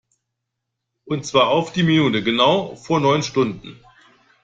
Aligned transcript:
Und 1.05 1.27
zwar 1.27 1.49
auf 1.49 1.73
die 1.73 1.83
Minute 1.83 2.23
genau 2.23 2.75
vor 2.75 2.99
neun 2.99 3.21
Stunden. 3.21 3.79